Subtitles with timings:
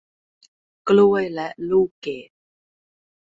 [0.89, 2.29] กล้วยและลูกเกด